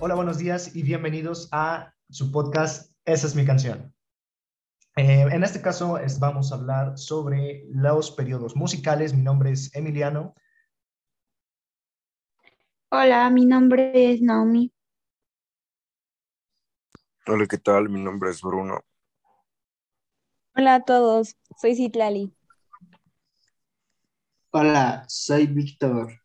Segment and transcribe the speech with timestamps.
[0.00, 3.92] Hola, buenos días y bienvenidos a su podcast Esa es mi canción.
[4.94, 9.12] Eh, en este caso es, vamos a hablar sobre los periodos musicales.
[9.12, 10.36] Mi nombre es Emiliano.
[12.90, 14.72] Hola, mi nombre es Naomi.
[17.26, 17.88] Hola, ¿qué tal?
[17.88, 18.80] Mi nombre es Bruno.
[20.54, 22.32] Hola a todos, soy Citlali.
[24.52, 26.20] Hola, soy Víctor.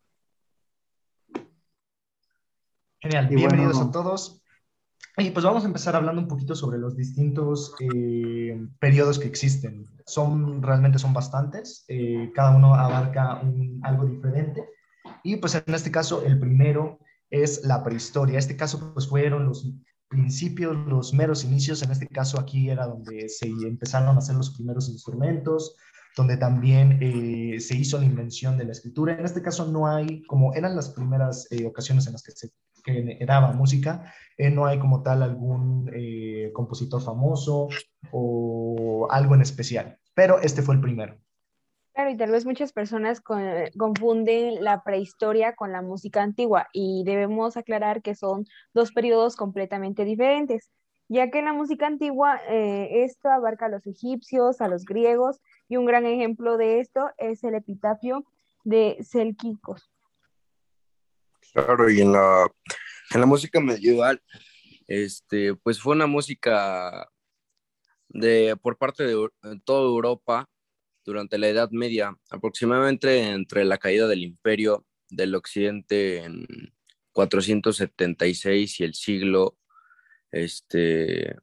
[3.04, 4.42] Genial, Y bienvenidos bueno- a todos.
[5.18, 9.86] Y pues vamos a empezar hablando un poquito sobre los distintos eh, periodos que existen.
[10.06, 14.64] Son, realmente son bastantes, eh, cada uno abarca un- algo diferente.
[15.22, 16.98] Y pues en este caso, el primero
[17.30, 18.40] es la prehistoria.
[18.40, 19.70] Este caso pues fueron los
[20.08, 21.84] principios, los meros inicios.
[21.84, 25.76] En este caso aquí era donde se empezaron a hacer los primeros instrumentos,
[26.16, 29.14] donde también eh, se hizo la invención de la escritura.
[29.14, 32.50] En este caso no hay, como eran las primeras eh, ocasiones en las que se
[32.84, 37.70] generaba música, eh, no hay como tal algún eh, compositor famoso
[38.12, 41.18] o algo en especial, pero este fue el primero.
[41.94, 43.44] Claro, y tal vez muchas personas con-
[43.78, 50.04] confunden la prehistoria con la música antigua y debemos aclarar que son dos periodos completamente
[50.04, 50.72] diferentes,
[51.08, 55.40] ya que en la música antigua eh, esto abarca a los egipcios, a los griegos
[55.70, 58.26] y un gran ejemplo de esto es el epitafio
[58.64, 59.93] de Selkikos.
[61.54, 62.48] Claro, y en la,
[63.14, 64.22] en la música medieval,
[64.88, 67.08] este, pues fue una música
[68.10, 69.32] de, por parte de Eu-
[69.66, 70.50] toda Europa
[71.06, 76.46] durante la Edad Media, aproximadamente entre la caída del imperio del occidente en
[77.12, 79.58] 476 y el siglo,
[80.32, 81.36] este,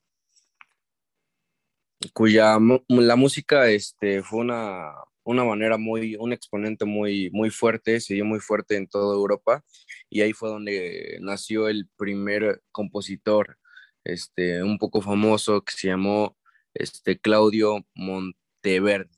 [2.12, 4.92] cuya la música este, fue una,
[5.24, 9.62] una manera muy, un exponente muy, muy fuerte, se dio muy fuerte en toda Europa
[10.08, 13.58] y ahí fue donde nació el primer compositor
[14.04, 16.36] este, un poco famoso que se llamó
[16.74, 19.16] este, Claudio Monteverdi.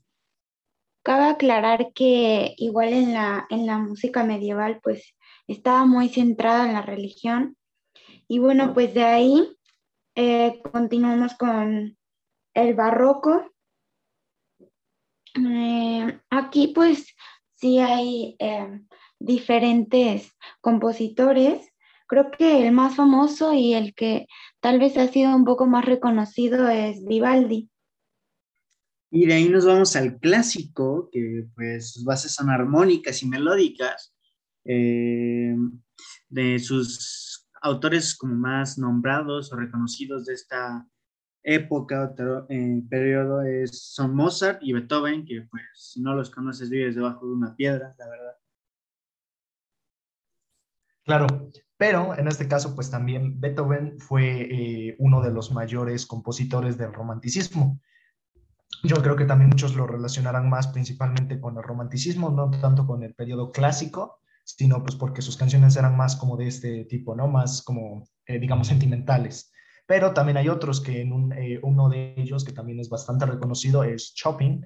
[1.04, 5.16] Cabe aclarar que igual en la, en la música medieval pues
[5.48, 7.56] estaba muy centrada en la religión
[8.28, 9.56] y bueno pues de ahí
[10.14, 11.96] eh, continuamos con
[12.54, 13.51] el barroco.
[15.34, 17.14] Eh, aquí pues
[17.54, 18.80] sí hay eh,
[19.18, 21.68] diferentes compositores.
[22.06, 24.26] Creo que el más famoso y el que
[24.60, 27.70] tal vez ha sido un poco más reconocido es Vivaldi.
[29.10, 34.14] Y de ahí nos vamos al clásico, que pues sus bases son armónicas y melódicas,
[34.64, 35.54] eh,
[36.28, 40.86] de sus autores como más nombrados o reconocidos de esta
[41.42, 46.70] época, otro eh, periodo, es, son Mozart y Beethoven, que pues si no los conoces
[46.70, 48.36] vives debajo de una piedra, la verdad.
[51.04, 51.26] Claro,
[51.76, 56.92] pero en este caso, pues también Beethoven fue eh, uno de los mayores compositores del
[56.92, 57.80] romanticismo.
[58.84, 63.02] Yo creo que también muchos lo relacionarán más principalmente con el romanticismo, no tanto con
[63.02, 67.28] el periodo clásico, sino pues porque sus canciones eran más como de este tipo, ¿no?
[67.28, 69.52] Más como, eh, digamos, sentimentales.
[69.86, 73.26] Pero también hay otros que en un, eh, uno de ellos que también es bastante
[73.26, 74.64] reconocido es Chopin,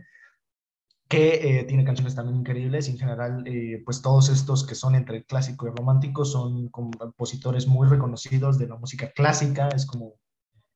[1.08, 5.24] que eh, tiene canciones también increíbles en general, eh, pues todos estos que son entre
[5.24, 10.14] clásico y romántico son compositores muy reconocidos de la música clásica, es como,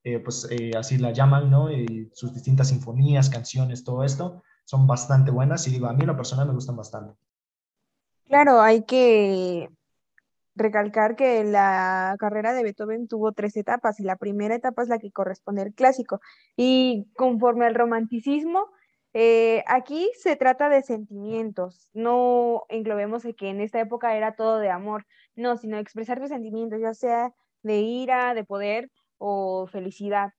[0.04, 1.70] eh, pues eh, así la llaman, ¿no?
[1.70, 6.16] Y sus distintas sinfonías, canciones, todo esto son bastante buenas y a mí en lo
[6.16, 7.14] personal me gustan bastante.
[8.28, 9.68] Claro, hay que
[10.60, 14.98] recalcar que la carrera de Beethoven tuvo tres etapas y la primera etapa es la
[14.98, 16.20] que corresponde al clásico.
[16.56, 18.70] Y conforme al romanticismo,
[19.12, 24.70] eh, aquí se trata de sentimientos, no englobemos que en esta época era todo de
[24.70, 25.04] amor,
[25.34, 30.32] no, sino expresar tus sentimientos, ya sea de ira, de poder o felicidad.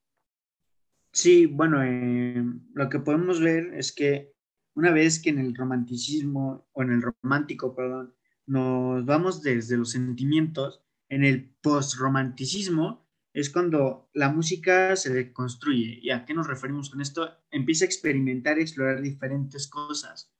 [1.12, 2.42] Sí, bueno, eh,
[2.74, 4.32] lo que podemos ver es que
[4.74, 8.16] una vez que en el romanticismo, o en el romántico, perdón,
[8.46, 16.00] nos vamos desde los sentimientos, en el postromanticismo es cuando la música se deconstruye.
[16.02, 17.30] ¿Y a qué nos referimos con esto?
[17.50, 20.32] Empieza a experimentar y explorar diferentes cosas.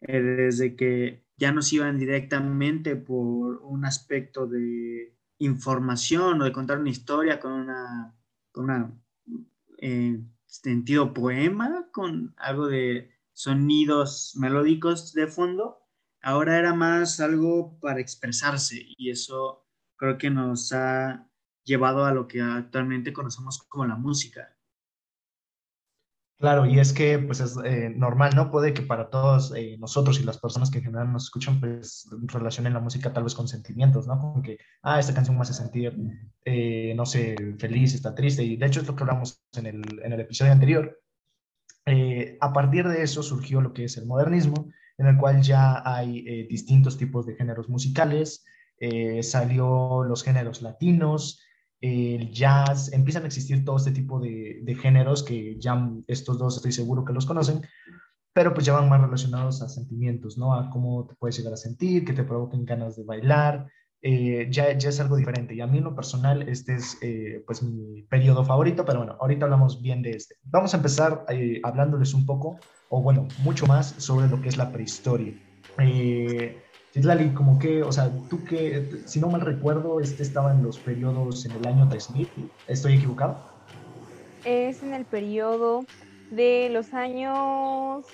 [0.00, 6.78] Eh, desde que ya nos iban directamente por un aspecto de información o de contar
[6.78, 8.14] una historia con una,
[8.52, 8.92] con una
[9.78, 15.83] eh, sentido poema, con algo de sonidos melódicos de fondo,
[16.24, 19.66] ahora era más algo para expresarse y eso
[19.96, 21.28] creo que nos ha
[21.64, 24.56] llevado a lo que actualmente conocemos como la música.
[26.38, 28.50] Claro, y es que pues es eh, normal, ¿no?
[28.50, 32.08] Puede que para todos eh, nosotros y las personas que en general nos escuchan, pues
[32.10, 34.18] relacionen la música tal vez con sentimientos, ¿no?
[34.18, 35.96] Como que, ah, esta canción me hace sentir,
[36.44, 40.00] eh, no sé, feliz, está triste, y de hecho es lo que hablamos en el,
[40.02, 41.00] en el episodio anterior.
[42.40, 46.46] a partir de eso surgió lo que es el modernismo, en el cual ya hay
[46.48, 48.44] distintos tipos de géneros musicales,
[49.22, 51.40] salió los géneros latinos,
[51.80, 56.72] el jazz, empiezan a existir todo este tipo de, géneros que ya estos dos estoy
[56.72, 57.60] seguro que los conocen,
[58.32, 60.54] pero pues ya van más relacionados a sentimientos, ¿no?
[60.54, 63.68] A cómo te puedes llegar a sentir, que te provoquen ganas de bailar,
[64.00, 65.54] eh, ya, ya es algo diferente.
[65.54, 69.16] Y a mí en lo personal este es eh, pues mi periodo favorito, pero bueno,
[69.20, 70.36] ahorita hablamos bien de este.
[70.42, 72.58] Vamos a empezar eh, hablándoles un poco,
[72.94, 75.32] o bueno, mucho más sobre lo que es la prehistoria.
[75.78, 76.56] Eh,
[76.92, 80.78] Citlali, como que, o sea, tú que, si no mal recuerdo, este estaba en los
[80.78, 82.28] periodos en el año 3000,
[82.68, 83.36] ¿estoy equivocado?
[84.44, 85.84] Es en el periodo
[86.30, 88.04] de los años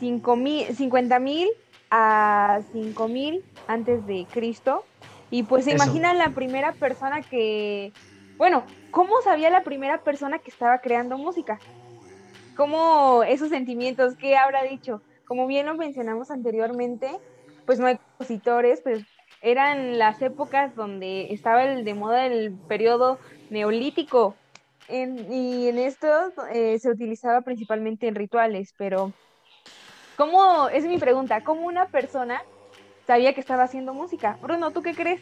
[0.00, 1.50] 50.000
[1.92, 4.84] a 5000 antes de Cristo.
[5.30, 7.92] Y pues se imaginan la primera persona que,
[8.38, 11.60] bueno, ¿cómo sabía la primera persona que estaba creando música?
[12.56, 15.02] ¿Cómo esos sentimientos, qué habrá dicho?
[15.30, 17.08] como bien lo mencionamos anteriormente,
[17.64, 19.04] pues no hay compositores, pues
[19.42, 23.16] eran las épocas donde estaba de moda el periodo
[23.48, 24.34] neolítico
[24.88, 26.08] y en esto
[26.52, 29.12] eh, se utilizaba principalmente en rituales, pero
[30.16, 32.42] ¿cómo, es mi pregunta, cómo una persona
[33.06, 34.36] sabía que estaba haciendo música?
[34.42, 35.20] Bruno, ¿tú qué crees?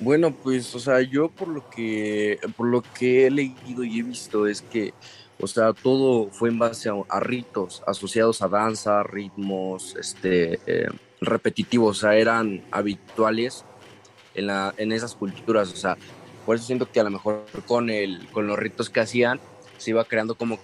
[0.00, 4.02] Bueno, pues, o sea, yo por lo que, por lo que he leído y he
[4.02, 4.92] visto es que
[5.42, 10.86] o sea, todo fue en base a, ritos asociados a danza, ritmos, este, eh,
[11.20, 13.64] repetitivos, o sea, eran habituales
[14.34, 15.98] en, la, en esas culturas, o sea,
[16.46, 19.40] por eso siento que a lo mejor con, el, con los ritos que hacían
[19.78, 20.60] se iba creando como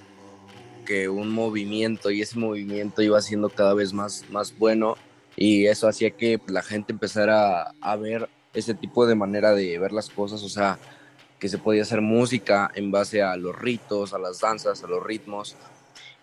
[0.86, 4.96] que un movimiento y ese movimiento iba siendo cada vez más, más bueno
[5.34, 9.90] y eso hacía que la gente empezara a ver ese tipo de manera de ver
[9.90, 10.78] las cosas, o sea,
[11.38, 15.02] que se podía hacer música en base a los ritos, a las danzas, a los
[15.02, 15.56] ritmos.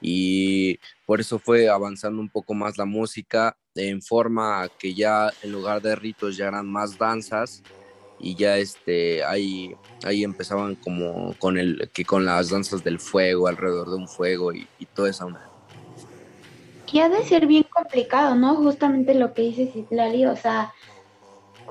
[0.01, 5.51] Y por eso fue avanzando un poco más la música en forma que ya en
[5.51, 7.63] lugar de ritos ya eran más danzas
[8.19, 13.47] y ya este ahí ahí empezaban como con el que con las danzas del fuego
[13.47, 15.49] alrededor de un fuego y, y toda esa onda
[16.97, 20.73] ha de ser bien complicado no justamente lo que dice Citlali o sea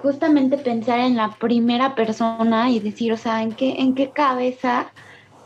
[0.04, 4.92] justamente pensar en la primera persona y decir, o sea, en qué, en qué cabeza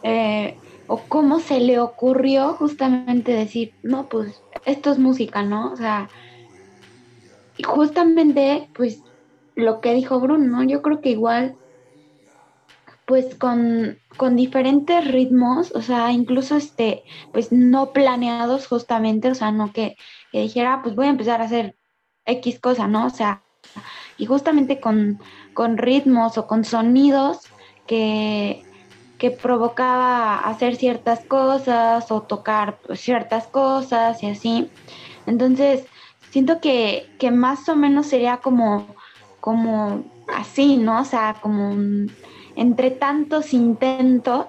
[0.03, 0.57] eh,
[0.89, 5.73] o cómo se le ocurrió justamente decir, no, pues esto es música, ¿no?
[5.73, 6.09] O sea,
[7.57, 9.01] y justamente, pues
[9.55, 11.55] lo que dijo Bruno, yo creo que igual,
[13.07, 19.53] pues con, con diferentes ritmos, o sea, incluso este, pues no planeados justamente, o sea,
[19.53, 19.97] no que,
[20.33, 21.77] que dijera, pues voy a empezar a hacer
[22.25, 23.07] X cosa, ¿no?
[23.07, 23.45] O sea,
[24.19, 25.19] y justamente con,
[25.77, 27.41] ritmos o con sonidos
[27.87, 28.63] que,
[29.19, 34.71] que provocaba hacer ciertas cosas o tocar pues, ciertas cosas y así.
[35.27, 35.85] Entonces,
[36.31, 38.87] siento que, más o menos sería como,
[39.41, 40.05] como
[40.35, 41.01] así, ¿no?
[41.01, 41.77] O sea, como
[42.57, 44.47] entre tantos intentos,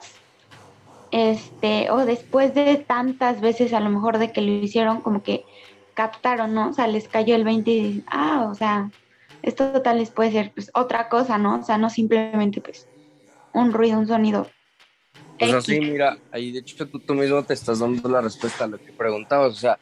[1.12, 5.46] este, o después de tantas veces a lo mejor de que lo hicieron, como que
[5.94, 6.70] captaron, ¿no?
[6.70, 8.90] O sea, les cayó el 20 y ah, o sea,
[9.44, 11.60] esto tal vez puede ser pues otra cosa, ¿no?
[11.60, 12.88] O sea, no simplemente pues
[13.54, 14.50] un ruido, un sonido.
[15.38, 18.68] Pues así, mira, ahí de hecho tú, tú mismo te estás dando la respuesta a
[18.68, 19.80] lo que preguntabas, o sea,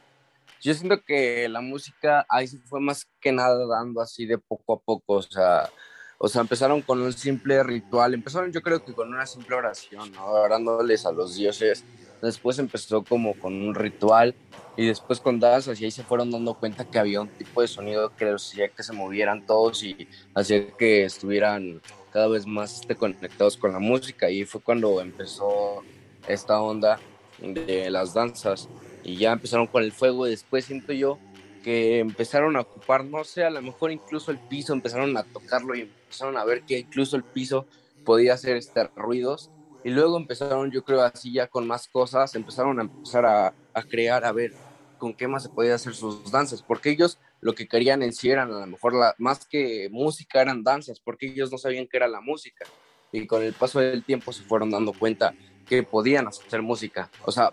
[0.61, 4.73] yo siento que la música ahí se fue más que nada dando así de poco
[4.73, 5.69] a poco, o sea,
[6.17, 10.11] o sea, empezaron con un simple ritual, empezaron yo creo que con una simple oración,
[10.11, 10.25] ¿no?
[10.25, 11.83] orándoles a los dioses,
[12.21, 14.35] después empezó como con un ritual
[14.75, 17.67] y después con danzas y ahí se fueron dando cuenta que había un tipo de
[17.67, 21.81] sonido que hacía que se movieran todos y hacía que estuvieran
[22.11, 24.29] cada vez más este, conectados con la música.
[24.29, 25.83] Y fue cuando empezó
[26.27, 26.99] esta onda
[27.39, 28.67] de las danzas.
[29.03, 31.19] Y ya empezaron con el fuego y después siento yo
[31.63, 35.75] que empezaron a ocupar, no sé, a lo mejor incluso el piso, empezaron a tocarlo
[35.75, 37.65] y empezaron a ver que incluso el piso
[38.05, 39.51] podía hacer este, ruidos.
[39.83, 43.83] Y luego empezaron yo creo así ya con más cosas, empezaron a empezar a, a
[43.83, 44.53] crear, a ver
[44.97, 48.29] con qué más se podía hacer sus danzas, porque ellos lo que querían en sí
[48.29, 51.97] eran a lo mejor la, más que música eran danzas, porque ellos no sabían qué
[51.97, 52.65] era la música.
[53.11, 55.33] Y con el paso del tiempo se fueron dando cuenta
[55.65, 57.51] que podían hacer música, o sea,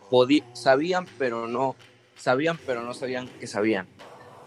[0.52, 1.74] sabían pero no
[2.16, 3.86] sabían pero no sabían que sabían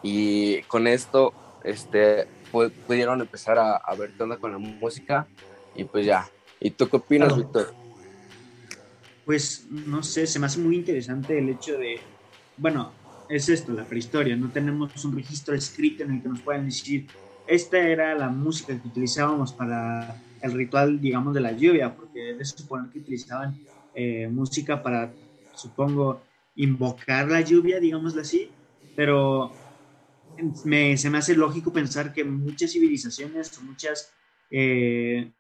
[0.04, 1.34] y con esto
[1.64, 5.28] este pudieron empezar a, ver qué onda con la música
[5.76, 6.30] y pues ya.
[6.60, 7.74] ¿Y tú qué opinas, Víctor?
[9.28, 12.00] pues no sé, se me hace muy interesante el hecho de,
[12.56, 12.94] bueno,
[13.28, 17.08] es esto, la prehistoria, no tenemos un registro escrito en el que nos puedan decir,
[17.46, 22.46] esta era la música que utilizábamos para el ritual, digamos, de la lluvia, porque debe
[22.46, 23.60] suponer que utilizaban
[23.94, 25.12] eh, música para,
[25.56, 26.22] supongo,
[26.58, 28.52] invocar la lluvia, digámoslo así,
[28.96, 29.54] pero
[30.66, 34.14] me, se me hace lógico pensar que muchas civilizaciones o muchas
[34.52, 35.32] eh,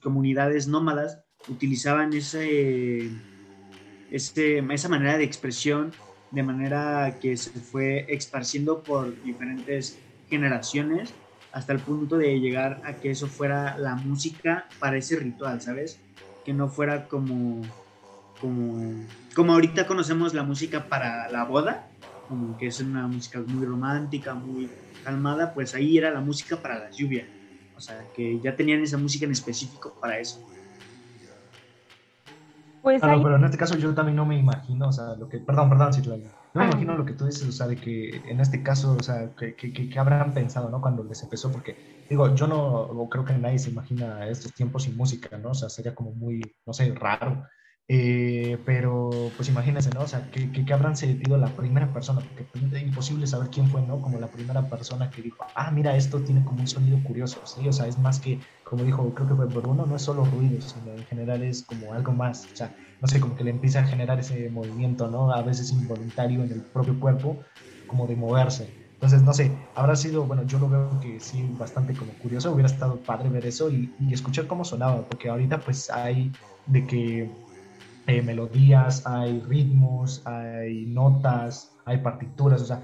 [0.00, 3.10] comunidades nómadas utilizaban ese,
[4.10, 5.92] ese, esa manera de expresión
[6.30, 11.14] de manera que se fue esparciendo por diferentes generaciones
[11.52, 15.98] hasta el punto de llegar a que eso fuera la música para ese ritual, ¿sabes?
[16.44, 17.62] Que no fuera como,
[18.40, 21.88] como, como ahorita conocemos la música para la boda,
[22.28, 24.70] como que es una música muy romántica, muy
[25.04, 27.26] calmada, pues ahí era la música para la lluvia.
[27.76, 30.40] O sea, que ya tenían esa música en específico para eso.
[32.82, 35.38] Pues claro, pero en este caso yo también no me imagino, o sea, lo que,
[35.38, 36.22] perdón, perdón, Citlali,
[36.54, 39.02] no me imagino lo que tú dices, o sea, de que en este caso, o
[39.02, 40.80] sea, que, que, que, habrán pensado, ¿no?
[40.80, 41.76] Cuando les empezó, porque,
[42.08, 45.50] digo, yo no, creo que nadie se imagina estos tiempos sin música, ¿no?
[45.50, 47.44] O sea, sería como muy, no sé, raro.
[47.88, 50.00] Eh, pero, pues imagínense, ¿no?
[50.02, 53.70] O sea, que, que, habrán sentido la primera persona, porque pues, es imposible saber quién
[53.70, 54.00] fue, ¿no?
[54.00, 57.68] Como la primera persona que dijo, ah, mira, esto tiene como un sonido curioso, ¿sí?
[57.68, 60.60] O sea, es más que, como dijo, creo que fue Bruno, no es solo ruido,
[60.60, 63.80] sino en general es como algo más, o sea, no sé, como que le empieza
[63.80, 65.30] a generar ese movimiento, ¿no?
[65.32, 67.44] A veces involuntario en el propio cuerpo,
[67.86, 68.74] como de moverse.
[68.94, 72.66] Entonces, no sé, habrá sido, bueno, yo lo veo que sí, bastante como curioso, hubiera
[72.66, 76.32] estado padre ver eso y escuchar cómo sonaba, porque ahorita pues hay
[76.64, 77.45] de que
[78.06, 82.82] melodías, hay ritmos, hay notas, hay partituras, o sea,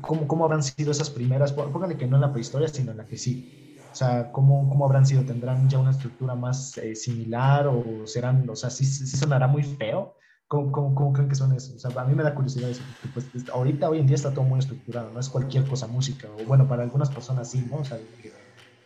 [0.00, 1.52] ¿cómo, cómo habrán sido esas primeras?
[1.52, 3.78] Póngale que no en la prehistoria, sino en la que sí.
[3.90, 5.22] O sea, ¿cómo, cómo habrán sido?
[5.22, 10.14] ¿Tendrán ya una estructura más eh, similar o serán, o sea, sí, sonará muy feo?
[10.48, 11.74] ¿Cómo, cómo, cómo creen que son eso?
[11.74, 14.32] O sea, a mí me da curiosidad eso, porque pues, ahorita, hoy en día está
[14.32, 17.78] todo muy estructurado, no es cualquier cosa música, o bueno, para algunas personas sí, ¿no?
[17.78, 17.98] O sea,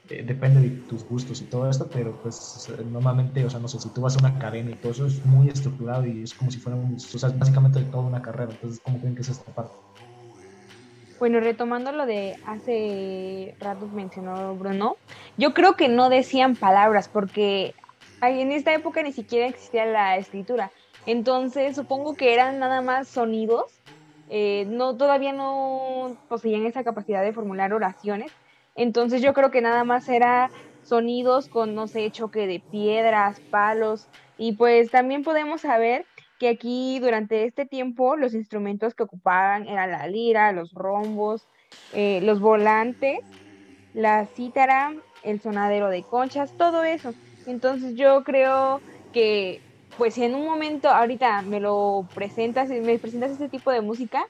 [0.08, 3.80] eh, depende de tus gustos y todo esto, pero pues normalmente, o sea, no sé,
[3.80, 6.50] si tú vas a una cadena y todo eso es muy estructurado y es como
[6.50, 9.52] si fuera un, o sea, básicamente toda una carrera, entonces, ¿cómo creen que es esta
[9.52, 9.75] parte?
[11.18, 14.96] Bueno, retomando lo de hace rato mencionó Bruno,
[15.38, 17.75] yo creo que no decían palabras porque
[18.20, 20.70] en esta época ni siquiera existía la escritura,
[21.06, 23.80] entonces supongo que eran nada más sonidos,
[24.28, 28.30] eh, no todavía no poseían esa capacidad de formular oraciones,
[28.76, 30.50] entonces yo creo que nada más era
[30.83, 34.09] sonidos con, no sé, choque de piedras, palos.
[34.38, 36.06] Y pues también podemos saber
[36.38, 41.49] que aquí durante este tiempo los instrumentos que ocupaban eran la lira, los rombos,
[41.92, 43.18] eh, los volantes,
[43.92, 47.14] la cítara, el sonadero de conchas, todo eso.
[47.47, 49.61] Entonces yo creo que
[49.97, 54.26] pues en un momento ahorita me lo presentas, me presentas este tipo de música,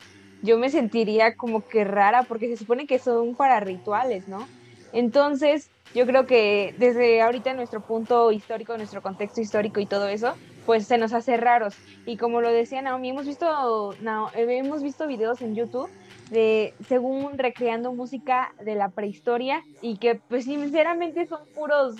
[0.46, 4.46] yo me sentiría como que rara porque se supone que son para rituales, ¿no?
[4.92, 10.34] Entonces, yo creo que desde ahorita nuestro punto histórico, nuestro contexto histórico y todo eso,
[10.64, 11.76] pues se nos hace raros.
[12.06, 15.90] Y como lo decía Naomi, hemos visto, no, hemos visto videos en YouTube
[16.30, 21.96] de según recreando música de la prehistoria y que pues sinceramente son puros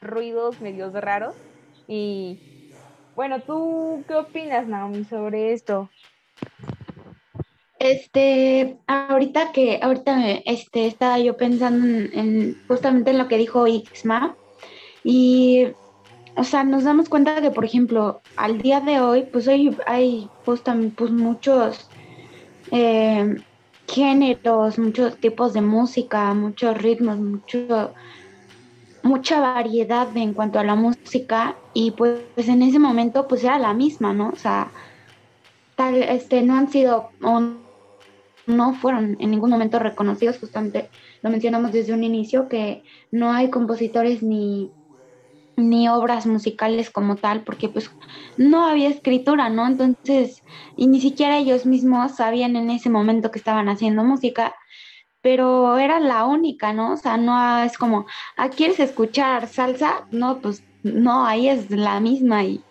[0.00, 1.34] ruidos medios raros.
[1.88, 2.72] Y
[3.14, 5.90] bueno, ¿tú qué opinas, Naomi, sobre esto?
[7.90, 14.34] Este, ahorita que, ahorita este, estaba yo pensando en, justamente en lo que dijo Ixma
[15.04, 15.68] y,
[16.36, 20.28] o sea, nos damos cuenta que, por ejemplo, al día de hoy, pues hay, hay
[20.44, 20.62] pues,
[20.96, 21.88] pues muchos
[22.72, 23.36] eh,
[23.86, 27.92] géneros, muchos tipos de música, muchos ritmos, mucho,
[29.04, 33.74] mucha variedad en cuanto a la música y pues en ese momento pues era la
[33.74, 34.30] misma, ¿no?
[34.30, 34.72] O sea,
[35.76, 37.10] tal, este, no han sido
[38.46, 40.90] no fueron en ningún momento reconocidos, justamente
[41.22, 44.70] lo mencionamos desde un inicio, que no hay compositores ni,
[45.56, 47.90] ni obras musicales como tal, porque pues
[48.36, 49.66] no había escritura, ¿no?
[49.66, 50.42] Entonces,
[50.76, 54.54] y ni siquiera ellos mismos sabían en ese momento que estaban haciendo música,
[55.20, 56.92] pero era la única, ¿no?
[56.92, 60.06] O sea, no es como, ¿ah, quieres escuchar salsa?
[60.10, 62.62] No, pues no, ahí es la misma y,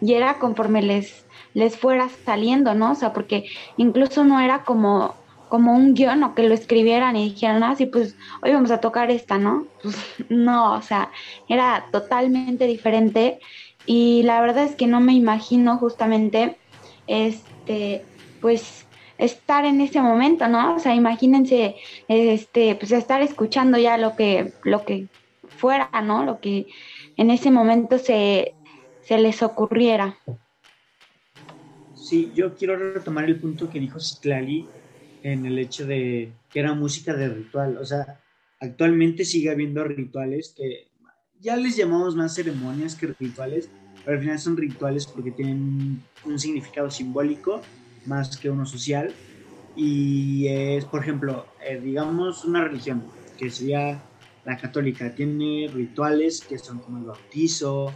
[0.00, 2.92] y era conforme les les fuera saliendo, ¿no?
[2.92, 5.14] O sea, porque incluso no era como
[5.50, 8.80] como un guion o que lo escribieran y dijeran, ah, sí, pues hoy vamos a
[8.80, 9.66] tocar esta, ¿no?
[9.82, 9.96] Pues
[10.30, 11.10] no, o sea,
[11.48, 13.40] era totalmente diferente
[13.84, 16.56] y la verdad es que no me imagino justamente,
[17.06, 18.02] este,
[18.40, 18.86] pues
[19.18, 20.76] estar en ese momento, ¿no?
[20.76, 21.76] O sea, imagínense,
[22.08, 25.08] este, pues estar escuchando ya lo que, lo que
[25.48, 26.24] fuera, ¿no?
[26.24, 26.68] Lo que
[27.16, 28.54] en ese momento se,
[29.02, 30.16] se les ocurriera.
[31.94, 34.66] Sí, yo quiero retomar el punto que dijo Citlali
[35.22, 37.78] en el hecho de que era música de ritual.
[37.78, 38.20] O sea,
[38.60, 40.88] actualmente sigue habiendo rituales que
[41.40, 43.70] ya les llamamos más ceremonias que rituales,
[44.04, 47.62] pero al final son rituales porque tienen un significado simbólico
[48.06, 49.12] más que uno social.
[49.76, 53.04] Y es, por ejemplo, eh, digamos una religión,
[53.38, 54.02] que sería
[54.44, 57.92] la católica, tiene rituales que son como el bautizo,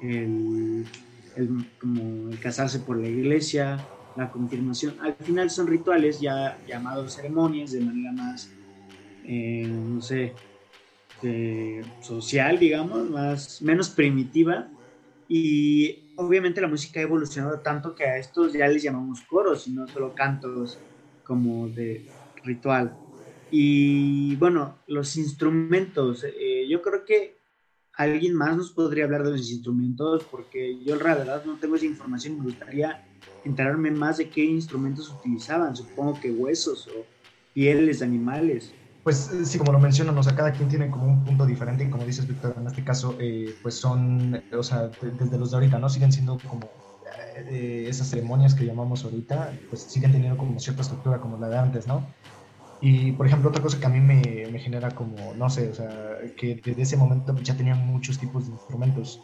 [0.00, 0.84] el,
[1.80, 3.78] como el casarse por la iglesia,
[4.16, 4.96] la confirmación.
[5.00, 8.50] Al final son rituales ya llamados ceremonias de manera más,
[9.24, 10.34] eh, no sé,
[11.22, 14.68] eh, social, digamos, más, menos primitiva.
[15.28, 19.70] Y obviamente la música ha evolucionado tanto que a estos ya les llamamos coros y
[19.70, 20.78] no solo cantos
[21.24, 22.06] como de
[22.44, 22.96] ritual.
[23.50, 27.41] Y bueno, los instrumentos, eh, yo creo que
[27.94, 31.86] alguien más nos podría hablar de los instrumentos porque yo la verdad no tengo esa
[31.86, 33.04] información, me gustaría
[33.44, 37.04] enterarme más de qué instrumentos utilizaban, supongo que huesos o
[37.52, 38.72] pieles de animales.
[39.02, 41.84] Pues eh, sí, como lo mencionan, o sea, cada quien tiene como un punto diferente
[41.84, 45.56] y como dices, Víctor, en este caso, eh, pues son, o sea, desde los de
[45.56, 45.88] ahorita, ¿no?
[45.88, 46.70] Siguen siendo como
[47.36, 51.58] eh, esas ceremonias que llamamos ahorita, pues siguen teniendo como cierta estructura como la de
[51.58, 52.06] antes, ¿no?
[52.82, 55.74] Y, por ejemplo, otra cosa que a mí me, me genera como, no sé, o
[55.74, 59.20] sea, que desde ese momento ya tenían muchos tipos de instrumentos.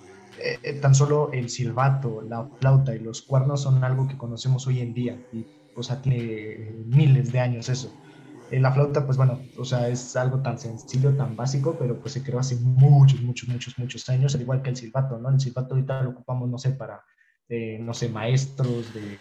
[0.81, 4.95] tan solo el silbato, la flauta y los cuernos son algo que conocemos hoy en
[4.95, 5.21] día.
[5.33, 7.91] Y, o sea, tiene miles de años eso
[8.51, 12.23] la flauta, pues bueno, o sea, es algo tan sencillo, tan básico, pero pues se
[12.23, 15.29] creó hace muchos, muchos, muchos, muchos años, al igual que el silbato, ¿no?
[15.31, 17.03] El silbato ahorita lo ocupamos, no sé, para,
[17.49, 19.21] eh, no sé, maestros de,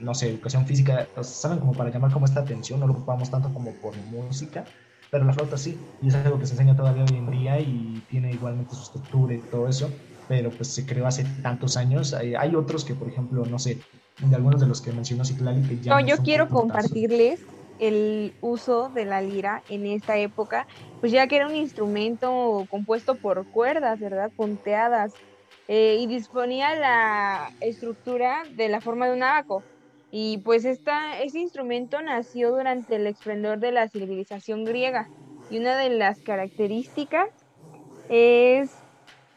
[0.00, 3.52] no sé, educación física, saben como para llamar como esta atención, no lo ocupamos tanto
[3.52, 4.64] como por música,
[5.10, 8.02] pero la flauta sí, y es algo que se enseña todavía hoy en día y
[8.08, 9.90] tiene igualmente su estructura y todo eso,
[10.28, 12.14] pero pues se creó hace tantos años.
[12.14, 13.78] Hay, hay otros que, por ejemplo, no sé,
[14.18, 15.94] de algunos de los que mencionó Citlali, que ya...
[15.94, 17.40] No, yo quiero compartirles
[17.80, 20.66] el uso de la lira en esta época,
[21.00, 24.30] pues ya que era un instrumento compuesto por cuerdas, ¿verdad?
[24.36, 25.14] Punteadas,
[25.66, 29.62] eh, y disponía la estructura de la forma de un abaco.
[30.10, 35.08] Y pues esta, este instrumento nació durante el esplendor de la civilización griega.
[35.50, 37.28] Y una de las características
[38.08, 38.70] es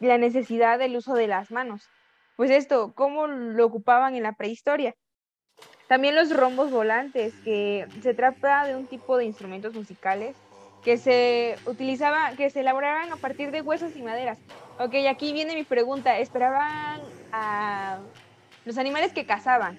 [0.00, 1.88] la necesidad del uso de las manos.
[2.36, 4.94] Pues esto, ¿cómo lo ocupaban en la prehistoria?
[5.88, 10.34] También los rombos volantes, que se trata de un tipo de instrumentos musicales
[10.82, 14.38] que se utilizaba, que se elaboraban a partir de huesos y maderas.
[14.78, 16.18] Ok, aquí viene mi pregunta.
[16.18, 17.00] ¿Esperaban
[17.32, 18.00] a
[18.64, 19.78] los animales que cazaban?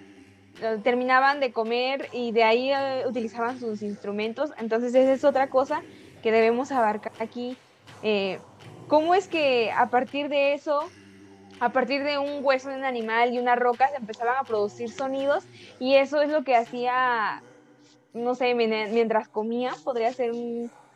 [0.84, 4.52] Terminaban de comer y de ahí eh, utilizaban sus instrumentos.
[4.58, 5.82] Entonces esa es otra cosa
[6.22, 7.58] que debemos abarcar aquí.
[8.04, 8.40] Eh,
[8.88, 10.90] ¿Cómo es que a partir de eso
[11.60, 14.92] a partir de un hueso de un animal y una roca se empezaban a producir
[14.92, 15.46] sonidos
[15.80, 17.44] y eso es lo que hacía,
[18.14, 20.32] no sé, mientras comían, podría ser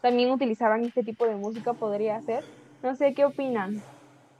[0.01, 2.45] también utilizaban este tipo de música, podría ser.
[2.81, 3.83] No sé, ¿qué opinan?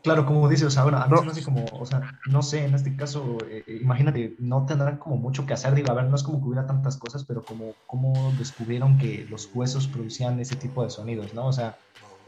[0.02, 1.44] Claro, como dices, ahora, a mí no.
[1.44, 5.54] como, o sea, no sé, en este caso, eh, imagínate, no tendrán como mucho que
[5.54, 8.98] hacer, digo, a ver, no es como que hubiera tantas cosas, pero como, como descubrieron
[8.98, 11.48] que los huesos producían ese tipo de sonidos, ¿no?
[11.48, 11.78] O sea,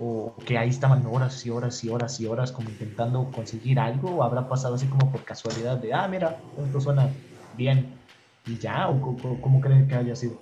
[0.03, 4.15] o que ahí estaban horas y horas y horas y horas como intentando conseguir algo
[4.15, 7.07] o habrá pasado así como por casualidad de, ah, mira, esto suena
[7.55, 8.01] bien
[8.45, 8.99] y ya, o,
[9.41, 10.35] cómo creen que haya sido.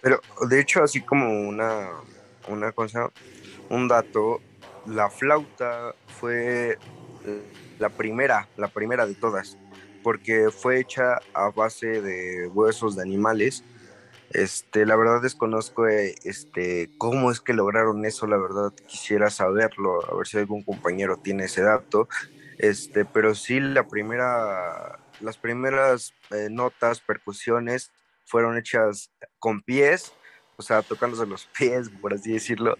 [0.00, 1.90] Pero de hecho, así como una,
[2.48, 3.10] una cosa,
[3.68, 4.40] un dato,
[4.86, 6.78] la flauta fue
[7.78, 9.58] la primera, la primera de todas,
[10.02, 13.64] porque fue hecha a base de huesos de animales
[14.30, 20.04] este, la verdad desconozco eh, este, cómo es que lograron eso, la verdad quisiera saberlo,
[20.10, 22.08] a ver si algún compañero tiene ese dato.
[22.58, 27.92] Este, pero sí, la primera, las primeras eh, notas, percusiones
[28.24, 30.12] fueron hechas con pies,
[30.56, 32.76] o sea, tocándose los pies, por así decirlo,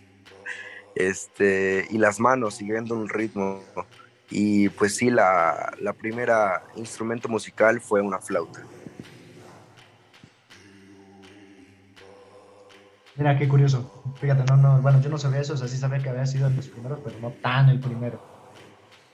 [0.97, 3.63] este, y las manos siguiendo un ritmo.
[4.31, 8.65] Y pues sí, la, la primera instrumento musical fue una flauta.
[13.17, 13.89] Mira, qué curioso.
[14.21, 16.49] Fíjate, no, no, bueno, yo no sabía eso, o sea, sí sabía que había sido
[16.49, 18.21] el los primeros, pero no tan el primero.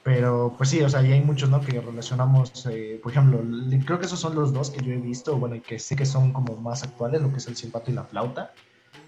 [0.03, 1.61] Pero, pues sí, o sea, y hay muchos, ¿no?
[1.61, 3.39] Que relacionamos, eh, por ejemplo,
[3.85, 6.05] creo que esos son los dos que yo he visto, bueno, y que sé que
[6.05, 8.51] son como más actuales, lo que es el silbato y la flauta.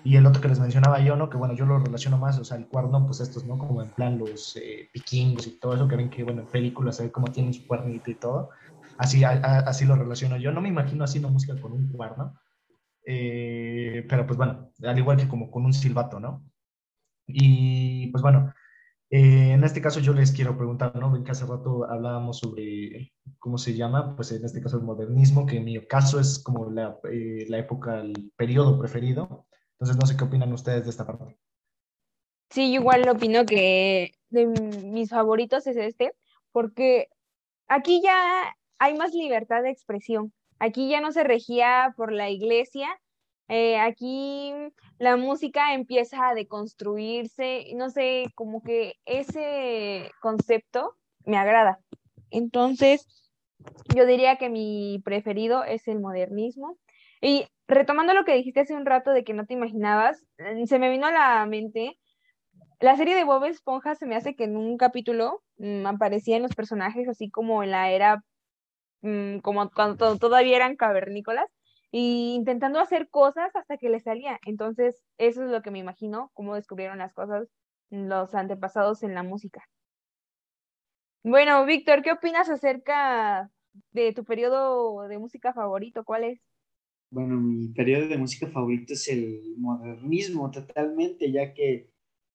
[0.06, 1.30] Y el otro que les mencionaba yo, ¿no?
[1.30, 3.58] Que bueno, yo lo relaciono más, o sea, el cuerno, pues estos, ¿no?
[3.58, 6.96] Como en plan los eh, vikingos y todo eso, que ven que, bueno, en películas
[6.98, 8.52] se ve cómo tienen su cuernito y todo.
[8.98, 10.52] Así, así lo relaciono yo.
[10.52, 12.40] No me imagino haciendo música con un cuerno,
[13.06, 16.46] eh, pero pues bueno, al igual que como con un silbato, ¿no?
[17.28, 18.54] Y pues bueno,
[19.10, 21.12] Eh, en este caso yo les quiero preguntar, ¿no?
[21.12, 24.16] Ven que hace rato hablábamos sobre, ¿cómo se llama?
[24.16, 27.60] Pues en este caso el modernismo, que en mi caso es como la, eh, la
[27.60, 29.46] época, el periodo preferido.
[29.80, 31.38] Entonces no sé qué opinan ustedes de esta parte.
[32.50, 36.14] Sí, igual opino que de mis favoritos es este,
[36.52, 37.10] porque
[37.68, 40.34] aquí ya hay más libertad de expresión.
[40.60, 42.88] Aquí ya no se regía por la iglesia,
[43.48, 44.54] eh, aquí
[44.98, 51.80] la música empieza a deconstruirse, no sé, como que ese concepto me agrada.
[52.32, 53.08] Entonces,
[53.96, 56.78] yo diría que mi preferido es el modernismo.
[57.26, 60.78] Y retomando lo que dijiste hace un rato de que no te imaginabas, mm, se
[60.78, 61.98] me vino a la mente,
[62.80, 66.54] la serie de Bob Esponja se me hace que en un capítulo mm, aparecían los
[66.54, 68.24] personajes así como en la era,
[69.02, 71.50] mm, como cuando todavía eran cavernícolas,
[71.90, 74.40] y intentando hacer cosas hasta que les salía.
[74.46, 77.48] Entonces, eso es lo que me imagino, cómo descubrieron las cosas
[77.90, 79.64] los antepasados en la música.
[81.24, 83.50] Bueno, Víctor, ¿qué opinas acerca
[83.92, 86.04] de tu periodo de música favorito?
[86.04, 86.55] ¿Cuál es?
[87.10, 91.92] Bueno, mi periodo de música favorito es el modernismo totalmente, ya que,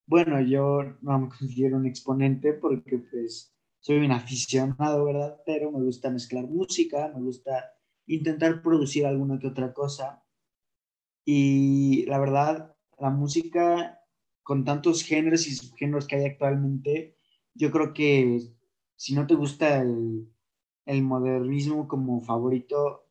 [0.06, 5.40] bueno, yo no me considero un exponente porque pues soy un aficionado, ¿verdad?
[5.46, 7.72] Pero me gusta mezclar música, me gusta
[8.06, 10.24] intentar producir alguna que otra cosa.
[11.24, 14.00] Y la verdad, la música,
[14.42, 17.16] con tantos géneros y subgéneros que hay actualmente,
[17.54, 18.40] yo creo que
[18.96, 20.32] si no te gusta el,
[20.86, 23.09] el modernismo como favorito,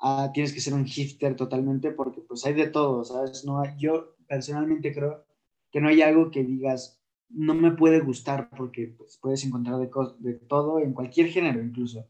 [0.00, 3.44] ah, tienes que ser un hipster totalmente porque pues hay de todo, ¿sabes?
[3.44, 5.24] No yo personalmente creo
[5.70, 9.90] que no hay algo que digas, no me puede gustar porque pues, puedes encontrar de,
[10.18, 12.06] de todo en cualquier género incluso.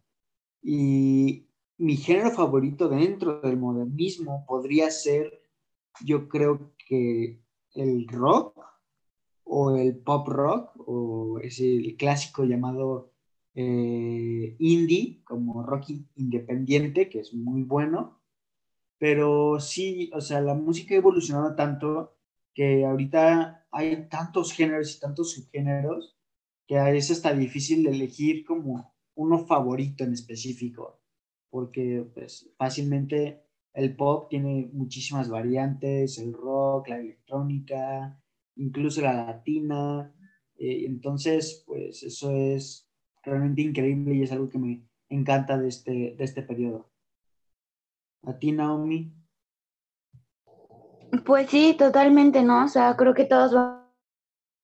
[0.62, 1.46] Y
[1.78, 5.40] mi género favorito dentro del modernismo podría ser,
[6.04, 7.40] yo creo que
[7.74, 8.58] el rock
[9.44, 13.12] o el pop rock o es el clásico llamado
[13.60, 18.20] eh, indie, como rock independiente, que es muy bueno.
[18.98, 22.16] Pero sí, o sea, la música ha evolucionado tanto
[22.54, 26.16] que ahorita hay tantos géneros y tantos subgéneros
[26.66, 30.98] que es hasta difícil de elegir como uno favorito en específico
[31.50, 33.42] porque pues, fácilmente
[33.74, 38.20] el pop tiene muchísimas variantes, el rock, la electrónica,
[38.56, 40.12] incluso la latina.
[40.56, 42.87] Eh, entonces, pues eso es
[43.28, 46.90] realmente increíble y es algo que me encanta de este, de este periodo.
[48.24, 49.12] ¿A ti, Naomi?
[51.24, 52.64] Pues sí, totalmente, ¿no?
[52.64, 53.54] O sea, creo que todos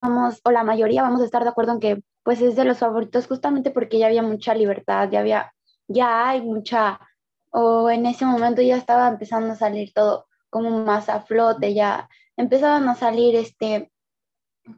[0.03, 2.79] vamos, o la mayoría vamos a estar de acuerdo en que pues es de los
[2.79, 5.55] favoritos justamente porque ya había mucha libertad, ya había
[5.89, 7.01] ya hay mucha,
[7.51, 12.09] o en ese momento ya estaba empezando a salir todo como más a flote, ya
[12.37, 13.93] empezaban a salir este,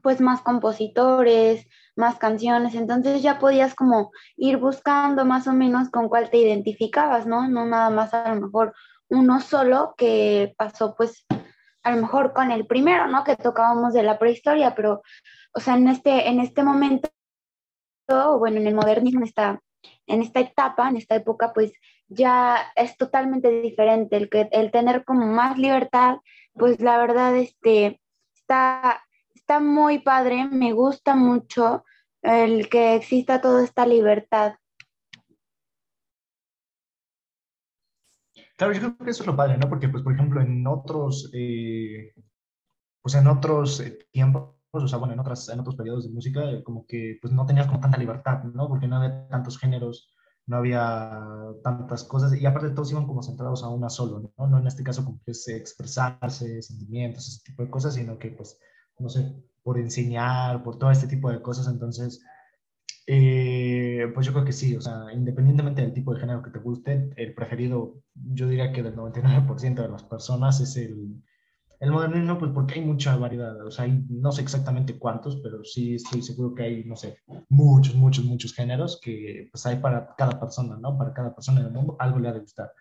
[0.02, 6.08] pues más compositores, más canciones, entonces ya podías como ir buscando más o menos con
[6.08, 7.48] cuál te identificabas, ¿no?
[7.48, 8.74] No nada más a lo mejor
[9.08, 11.24] uno solo que pasó pues
[11.86, 13.22] a lo mejor con el primero, ¿no?
[13.22, 15.02] Que tocábamos de la prehistoria, pero,
[15.54, 17.08] o sea, en este, en este momento,
[18.38, 19.60] bueno, en el modernismo está
[20.06, 21.72] en esta etapa, en esta época, pues
[22.08, 24.16] ya es totalmente diferente.
[24.16, 26.16] El, que, el tener como más libertad,
[26.54, 28.00] pues la verdad este,
[28.34, 29.05] está,
[29.46, 31.84] está muy padre, me gusta mucho
[32.20, 34.56] el que exista toda esta libertad.
[38.56, 39.68] Claro, yo creo que eso es lo padre, ¿no?
[39.68, 42.12] Porque, pues, por ejemplo, en otros, eh,
[43.00, 46.42] pues en otros eh, tiempos, o sea, bueno, en, otras, en otros periodos de música,
[46.64, 48.66] como que pues no tenías como tanta libertad, ¿no?
[48.66, 50.12] Porque no había tantos géneros,
[50.46, 51.22] no había
[51.62, 54.46] tantas cosas, y aparte todos iban como centrados a una solo, ¿no?
[54.48, 58.32] No en este caso como que es expresarse, sentimientos, ese tipo de cosas, sino que
[58.32, 58.58] pues,
[58.98, 62.22] no sé, por enseñar, por todo este tipo de cosas, entonces,
[63.06, 66.58] eh, pues yo creo que sí, o sea, independientemente del tipo de género que te
[66.58, 71.22] guste, el preferido, yo diría que del 99% de las personas es el,
[71.80, 75.96] el modernismo, pues porque hay mucha variedad, o sea, no sé exactamente cuántos, pero sí
[75.96, 80.40] estoy seguro que hay, no sé, muchos, muchos, muchos géneros que pues hay para cada
[80.40, 80.96] persona, ¿no?
[80.96, 82.72] Para cada persona del mundo algo le ha de gustar.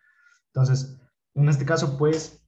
[0.48, 0.98] Entonces,
[1.34, 2.42] en este caso, pues,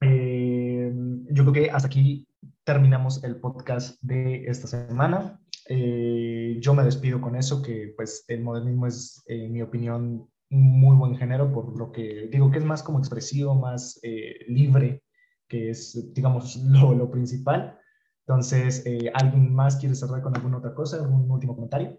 [0.00, 0.92] eh,
[1.30, 2.26] yo creo que hasta aquí
[2.64, 5.40] terminamos el podcast de esta semana.
[5.68, 10.96] Eh, yo me despido con eso, que pues el modernismo es, en mi opinión, muy
[10.96, 15.02] buen género, por lo que digo que es más como expresivo, más eh, libre,
[15.48, 17.78] que es, digamos, lo, lo principal.
[18.26, 20.96] Entonces, eh, ¿alguien más quiere cerrar con alguna otra cosa?
[20.96, 21.98] ¿Algún último comentario?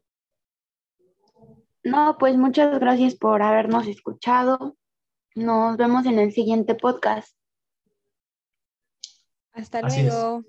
[1.83, 4.77] No, pues muchas gracias por habernos escuchado.
[5.35, 7.35] Nos vemos en el siguiente podcast.
[9.53, 10.43] Hasta luego.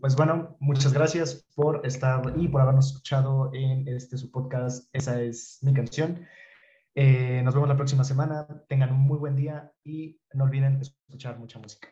[0.00, 4.88] pues bueno, muchas gracias por estar y por habernos escuchado en este su podcast.
[4.92, 6.26] Esa es mi canción.
[6.94, 8.46] Eh, nos vemos la próxima semana.
[8.68, 11.88] Tengan un muy buen día y no olviden escuchar mucha música.